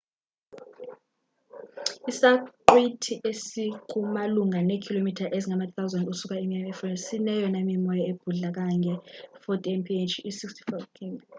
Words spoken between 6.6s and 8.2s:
eflorida sineyona mimoya